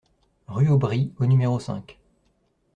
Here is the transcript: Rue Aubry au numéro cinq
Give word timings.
Rue 0.47 0.67
Aubry 0.67 1.13
au 1.19 1.27
numéro 1.27 1.59
cinq 1.59 1.99